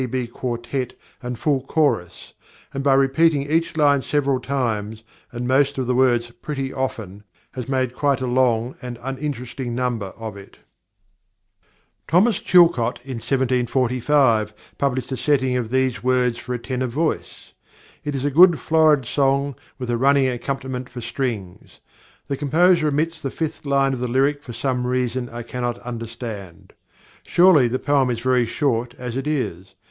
T.B. 0.01 0.25
quartet 0.25 0.95
and 1.21 1.37
full 1.37 1.61
chorus, 1.61 2.33
and 2.73 2.83
by 2.83 2.95
repeating 2.95 3.43
each 3.43 3.77
line 3.77 4.01
several 4.01 4.39
times, 4.39 5.03
and 5.31 5.47
most 5.47 5.77
of 5.77 5.85
the 5.85 5.93
words 5.93 6.31
pretty 6.41 6.73
often, 6.73 7.23
has 7.51 7.69
made 7.69 7.93
quite 7.93 8.19
a 8.19 8.25
long 8.25 8.73
and 8.81 8.97
uninteresting 9.03 9.75
number 9.75 10.07
out 10.19 10.19
of 10.19 10.37
it. 10.37 10.57
+Thomas 12.07 12.39
Chilcot+ 12.39 12.97
in 13.05 13.17
1745 13.21 14.55
published 14.79 15.11
a 15.11 15.17
setting 15.17 15.55
of 15.55 15.69
these 15.69 16.01
words 16.01 16.39
for 16.39 16.55
a 16.55 16.57
tenor 16.59 16.87
voice. 16.87 17.53
It 18.03 18.15
is 18.15 18.25
a 18.25 18.31
good 18.31 18.59
florid 18.59 19.05
song, 19.05 19.53
with 19.77 19.91
a 19.91 19.97
running 19.97 20.27
accompaniment 20.29 20.89
for 20.89 21.01
strings. 21.01 21.79
The 22.27 22.35
composer 22.37 22.87
omits 22.87 23.21
the 23.21 23.29
fifth 23.29 23.67
line 23.67 23.93
of 23.93 23.99
the 23.99 24.07
lyric 24.07 24.41
for 24.41 24.53
some 24.53 24.87
reason 24.87 25.29
I 25.29 25.43
cannot 25.43 25.77
understand. 25.77 26.73
Surely 27.21 27.67
the 27.67 27.77
poem 27.77 28.09
is 28.09 28.19
very 28.19 28.47
short 28.47 28.95
as 28.97 29.15
it 29.15 29.27
is. 29.27 29.75